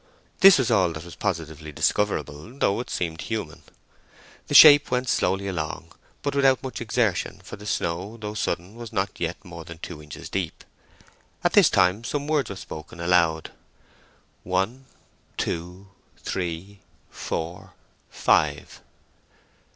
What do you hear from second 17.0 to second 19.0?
Four. Five."